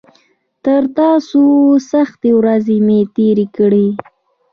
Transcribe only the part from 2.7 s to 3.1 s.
مې